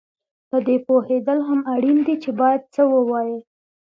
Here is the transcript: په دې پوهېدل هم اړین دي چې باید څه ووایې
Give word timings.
په 0.49 0.57
دې 0.67 0.77
پوهېدل 0.87 1.39
هم 1.47 1.59
اړین 1.73 1.97
دي 2.07 2.15
چې 2.23 2.29
باید 2.39 2.61
څه 2.73 2.81
ووایې 2.93 3.39